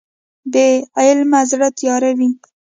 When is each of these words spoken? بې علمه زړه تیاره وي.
بې 0.51 0.67
علمه 1.01 1.39
زړه 1.51 1.67
تیاره 1.79 2.11
وي. 2.17 2.29